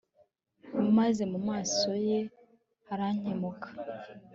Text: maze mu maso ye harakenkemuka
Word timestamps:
maze 0.97 1.21
mu 1.31 1.39
maso 1.49 1.89
ye 2.07 2.19
harakenkemuka 2.87 3.67